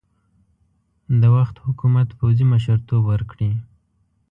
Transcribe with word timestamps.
د 1.21 1.23
وخت 1.35 1.55
حکومت 1.65 2.07
پوځي 2.19 2.45
مشرتوب 2.53 3.03
ورکړي. 3.07 3.51